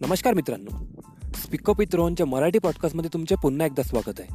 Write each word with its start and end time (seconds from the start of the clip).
नमस्कार 0.00 0.34
मित्रांनो. 0.34 0.70
Speak up 1.34 1.80
with 1.80 1.94
रोहनच्या 1.94 2.26
मराठी 2.26 2.58
पॉडकास्टमध्ये 2.58 3.10
तुमचे 3.12 3.34
पुन्हा 3.42 3.66
एकदा 3.66 3.82
स्वागत 3.82 4.20
आहे. 4.20 4.34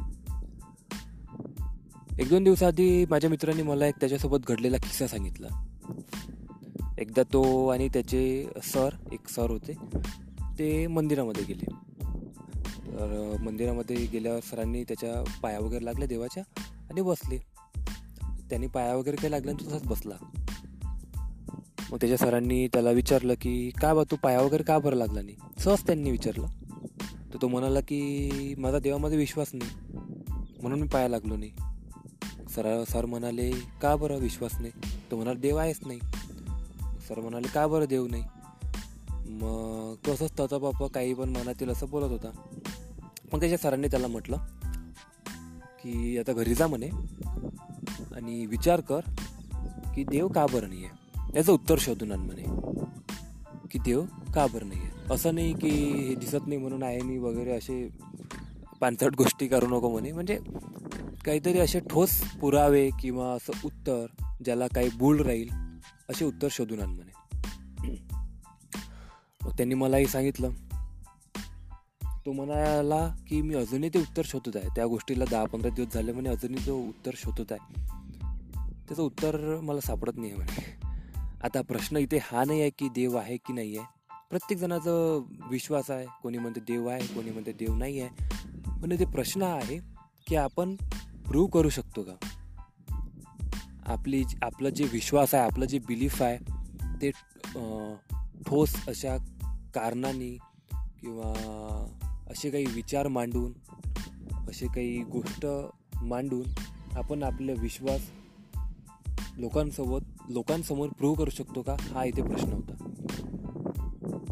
एक 2.22 2.28
दोन 2.28 2.44
दिवसाआधी 2.44 3.06
माझ्या 3.10 3.30
मित्रांनी 3.30 3.62
मला 3.62 3.86
एक 3.86 3.94
त्याच्यासोबत 3.94 4.38
घडलेला 4.48 4.76
किस्सा 4.76 5.06
सांगितला. 5.06 5.48
एकदा 6.98 7.22
तो 7.22 7.68
आणि 7.68 7.88
त्याचे 7.88 8.46
सर 8.62 8.88
एक 9.12 9.28
सर 9.28 9.50
होते 9.50 9.72
ते 10.58 10.86
मंदिरामध्ये 10.86 11.44
गेले. 11.44 11.74
तर 12.86 13.36
मंदिरामध्ये 13.42 13.96
गेल्यावर 13.96 14.40
सरांनी 14.40 14.84
त्याच्या 14.84 15.32
पाया 15.42 15.58
वगैरे 15.58 15.84
लागल्या 15.84 16.08
देवाच्या 16.08 16.42
आणि 16.90 17.00
बसले. 17.00 17.38
त्यांनी 18.50 18.66
पाया 18.66 18.96
वगैरे 18.96 19.16
काही 19.16 19.30
लागल्यानंतर 19.30 19.64
तो 19.64 19.70
तसाच 19.70 19.88
बसला. 19.88 20.41
मग 21.92 21.98
त्याच्या 21.98 22.18
सरांनी 22.18 22.68
त्याला 22.68 22.90
विचारलं 22.90 23.34
की 23.40 23.70
का 23.70 23.94
बा 23.94 24.02
तू 24.10 24.16
पाया 24.22 24.40
वगैरे 24.40 24.62
का 24.62 24.78
बरं 24.78 24.96
लागला 24.96 25.22
नाही? 25.22 25.36
सहज 25.58 25.86
त्यांनी 25.86 26.10
विचारलं. 26.10 26.46
तर 27.32 27.38
तो 27.42 27.48
म्हणाला 27.48 27.80
की 27.80 28.30
माझा 28.58 28.78
देवामध्ये 28.78 29.18
विश्वास 29.18 29.50
नाही. 29.52 29.70
म्हणून 30.62 30.80
मी 30.80 30.86
पाया 30.86 31.08
लागलो 31.08 31.36
नाही. 31.36 31.50
सर 32.50 32.84
सर 32.88 33.06
म्हणाले 33.06 33.50
का 33.82 33.96
बरं 33.96 34.16
विश्वास 34.16 34.60
नाही? 34.60 34.72
तो 35.10 35.16
म्हणाला 35.16 35.38
देव 35.38 35.56
आहेच 35.56 35.80
नाही. 35.86 35.98
सर 37.08 37.20
म्हणाले 37.20 37.48
का 37.48 37.66
बरं 37.66 37.84
देव 37.84 38.06
नाही? 38.06 38.24
मग 39.10 39.94
तो 40.06 40.12
असंच 40.12 40.32
त्याचा 40.36 40.58
बाप्पा 40.58 40.86
काही 40.86 41.14
पण 41.14 41.28
मनातील 41.28 41.70
असं 41.70 41.86
बोलत 41.90 42.10
होता. 42.10 42.30
मग 43.32 43.40
त्याच्या 43.40 43.58
सरांनी 43.58 43.88
त्याला 43.88 44.06
म्हटलं 44.06 44.36
की 45.82 46.18
आता 46.18 46.32
घरी 46.32 46.54
जा 46.54 46.66
म्हणे 46.66 46.88
आणि 48.16 48.46
विचार 48.46 48.80
कर 48.80 49.00
की 49.94 50.04
देव 50.04 50.28
का 50.28 50.46
बरं 50.52 50.68
नाही 50.68 50.84
आहे 50.84 51.01
याचं 51.34 51.52
उत्तर 51.52 51.74
शोधून 51.78 52.12
आण 52.12 52.18
म्हणे. 52.18 52.42
की 53.70 53.78
देव 53.78 54.00
हो? 54.00 54.32
का 54.34 54.46
बरं 54.46 54.68
नाही 54.68 54.80
आहे 54.80 55.14
असं 55.14 55.34
नाही 55.34 55.52
की 55.52 55.68
हे 55.68 56.14
दिसत 56.14 56.46
नाही 56.46 56.56
म्हणून 56.56 56.82
आहे 56.82 57.00
मी 57.00 57.18
वगैरे 57.18 57.52
असे 57.52 57.88
पानसट 58.80 59.16
गोष्टी 59.16 59.48
करू 59.48 59.66
नको 59.66 59.90
म्हणे. 59.90 60.12
म्हणजे 60.12 60.38
काहीतरी 61.24 61.58
असे 61.58 61.80
ठोस 61.80 62.22
पुरावे 62.40 62.90
किंवा 63.00 63.32
असं 63.32 63.52
उत्तर 63.64 64.06
ज्याला 64.44 64.66
काही 64.66 64.90
बुल 64.98 65.20
राहील 65.20 65.48
असे 66.10 66.24
उत्तर 66.24 66.48
शोधून 66.50 66.80
आण 66.80 66.88
म्हणे. 66.88 67.12
मग 69.44 69.50
त्यांनी 69.50 69.74
मलाही 69.74 70.06
सांगितलं. 70.06 70.50
तो 72.26 72.32
म्हणाला 72.32 73.14
की 73.28 73.42
मी 73.42 73.54
अजूनही 73.54 73.90
ते 73.94 73.98
उत्तर 73.98 74.22
शोधत 74.24 74.56
आहे. 74.56 74.68
त्या 74.68 74.86
गोष्टीला 74.86 75.24
दहा 75.30 75.44
पंधरा 75.44 75.74
दिवस 75.74 75.94
झाले 75.94 76.12
म्हणे 76.12 76.28
अजूनही 76.28 76.66
तो 76.66 76.76
उत्तर 76.76 77.10
शोधत 77.16 77.52
आहे. 77.52 77.80
त्याचं 78.88 79.02
उत्तर 79.02 79.60
मला 79.62 79.80
सापडत 79.80 80.12
नाही 80.16 80.28
आहे 80.28 80.36
म्हणे. 80.36 80.81
आता 81.44 81.60
प्रश्न 81.60 81.96
इथे 81.96 82.18
हा 82.22 82.44
नाही 82.44 82.60
आहे 82.60 82.70
की 82.70 82.88
देव 82.88 83.16
आहे 83.16 83.36
की 83.36 83.52
नाही 83.52 83.76
आहे. 83.76 83.86
प्रत्येक 84.30 84.60
जणाचं 84.60 85.22
विश्वास 85.50 85.90
आहे. 85.90 86.06
कोणी 86.22 86.38
म्हणते 86.38 86.60
देव 86.60 86.86
आहे 86.86 87.06
कोणी 87.06 87.30
म्हणते 87.30 87.52
देव 87.52 87.74
नाही 87.74 88.00
आहे. 88.00 88.10
पण 88.82 88.98
ते 88.98 89.04
प्रश्न 89.04 89.42
आहे 89.42 89.78
की 90.26 90.36
आपण 90.36 90.76
प्रूव्ह 91.26 91.50
करू 91.50 91.68
शकतो 91.68 92.02
का? 92.02 92.14
आपली 93.86 94.24
आपलं 94.42 94.68
जे 94.68 94.84
विश्वास 94.92 95.34
आहे 95.34 95.44
आपलं 95.44 95.64
जे 95.64 95.78
बिलीफ 95.78 96.22
आहे 96.22 96.38
ते 97.02 97.10
ठोस 98.46 98.88
अशा 98.88 99.16
कारणांनी 99.74 100.38
किंवा 101.00 101.32
असे 102.30 102.50
काही 102.50 102.64
विचार 102.64 103.08
मांडून 103.08 103.52
असे 104.50 104.66
काही 104.66 105.02
गोष्ट 105.02 105.46
मांडून 106.02 106.48
आपण 106.96 107.22
आपला 107.22 107.52
विश्वास 107.58 108.00
लोकांसोबत 109.38 110.30
लोकांसमोर 110.30 110.88
प्रूव्ह 110.88 111.16
करू 111.16 111.30
शकतो 111.30 111.62
का? 111.62 111.76
हा 111.80 112.04
इथे 112.04 112.22
प्रश्न 112.22 112.52
होता. 112.52 112.72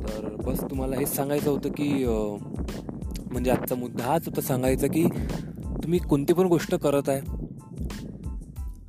तर 0.02 0.36
बस 0.46 0.64
तुम्हाला 0.70 0.96
हेच 0.96 1.16
सांगायचं 1.16 1.50
होतं 1.50 1.68
की 1.68 2.04
म्हणजे 3.32 3.50
आजचा 3.50 3.74
मुद्दा 3.74 4.04
हाच 4.04 4.26
होता 4.26 4.40
सांगायचा 4.40 4.86
की 4.86 5.04
तुम्ही 5.82 5.98
कोणती 5.98 6.32
पण 6.32 6.46
गोष्ट 6.46 6.74
करत 6.74 7.08
आहे. 7.08 7.20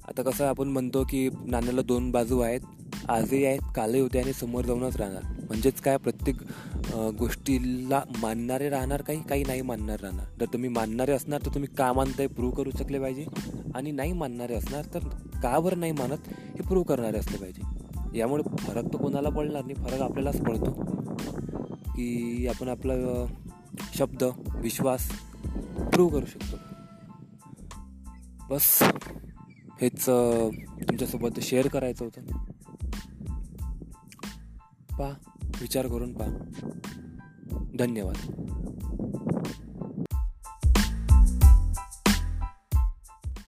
आता 0.07 0.21
कसं 0.21 0.45
आपण 0.45 0.67
म्हणतो 0.67 1.03
की 1.09 1.29
नाण्याला 1.45 1.81
दोन 1.81 2.11
बाजू 2.11 2.39
आहेत. 2.39 2.61
आजही 3.11 3.43
आहेत 3.45 3.71
कालही 3.75 4.01
होते 4.01 4.19
आणि 4.19 4.33
समोर 4.33 4.65
जाऊनच 4.65 4.95
राहणार. 4.97 5.23
म्हणजेच 5.47 5.79
काय 5.81 5.97
प्रत्येक 5.97 6.41
गोष्टीला 7.19 8.01
मानणारे 8.21 8.69
राहणार 8.69 9.01
काही 9.01 9.21
काही 9.29 9.43
नाही 9.47 9.61
मानणार 9.61 9.99
राहणार. 10.01 10.25
जर 10.39 10.45
तुम्ही 10.53 10.69
मानणारे 10.69 11.11
असणार 11.11 11.41
तर 11.45 11.53
तुम्ही 11.53 11.69
का 11.77 11.91
मानताय 11.93 12.27
प्रूव्ह 12.27 12.55
करू 12.55 12.71
शकले 12.77 12.99
पाहिजे. 12.99 13.25
आणि 13.75 13.91
नाही 13.91 14.13
मानणारे 14.13 14.55
असणार 14.55 14.85
तर 14.93 15.07
का 15.43 15.59
बरं 15.59 15.79
नाही 15.79 15.91
मानत 15.91 16.27
हे 16.27 16.61
प्रूव्ह 16.61 16.85
करणारे 16.85 17.17
असले 17.17 17.37
पाहिजे. 17.37 18.17
यामुळे 18.19 18.43
फरक 18.59 18.93
तर 18.93 18.97
कोणाला 18.97 19.29
पडणार 19.29 19.63
नाही 19.65 19.83
फरक 19.83 20.01
आपल्यालाच 20.01 20.41
पडतो. 20.41 20.71
की 21.95 22.47
आपण 22.47 22.67
आपला 22.69 22.93
शब्द 23.95 24.23
विश्वास 24.55 25.09
प्रूव्ह 25.93 26.11
करू 26.11 26.25
शकतो. 26.25 26.57
बस 28.49 28.79
हेच 29.81 30.05
तुमच्यासोबत 30.05 31.39
शेअर 31.41 31.67
करायचं 31.67 32.05
होतं. 32.05 32.50
पा 35.01 35.13
विचार 35.61 35.87
करून 35.87 36.13
पहा. 36.13 36.29
धन्यवाद. 37.79 38.15